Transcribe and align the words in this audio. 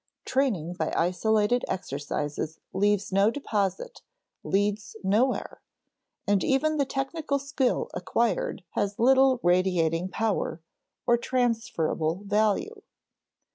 Training 0.25 0.73
by 0.73 0.91
isolated 0.97 1.63
exercises 1.67 2.59
leaves 2.73 3.11
no 3.11 3.29
deposit, 3.29 4.01
leads 4.43 4.95
nowhere; 5.03 5.61
and 6.25 6.43
even 6.43 6.77
the 6.77 6.87
technical 6.87 7.37
skill 7.37 7.87
acquired 7.93 8.63
has 8.71 8.97
little 8.97 9.39
radiating 9.43 10.09
power, 10.09 10.59
or 11.05 11.17
transferable 11.19 12.23
value. 12.25 12.81